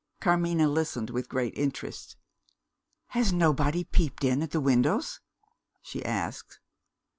Carmina 0.19 0.67
listened 0.67 1.11
with 1.11 1.29
great 1.29 1.55
interest: 1.55 2.15
"Has 3.09 3.31
nobody 3.31 3.83
peeped 3.83 4.23
in 4.23 4.41
at 4.41 4.49
the 4.49 4.59
windows?" 4.59 5.19
she 5.79 6.03
asked. 6.03 6.59